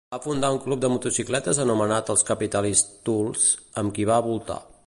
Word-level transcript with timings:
Va 0.13 0.17
fundar 0.21 0.47
un 0.53 0.61
club 0.63 0.79
de 0.85 0.89
motociclistes 0.93 1.59
anomenat 1.65 2.11
els 2.15 2.25
Capitalist 2.31 2.93
Tools, 3.11 3.49
amb 3.83 3.99
qui 3.99 4.13
va 4.15 4.23
voltar. 4.31 4.61